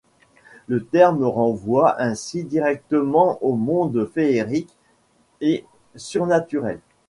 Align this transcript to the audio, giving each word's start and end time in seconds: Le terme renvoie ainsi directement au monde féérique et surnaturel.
Le 0.65 0.83
terme 0.83 1.23
renvoie 1.25 2.01
ainsi 2.01 2.43
directement 2.43 3.37
au 3.43 3.53
monde 3.55 4.09
féérique 4.11 4.75
et 5.41 5.63
surnaturel. 5.95 6.79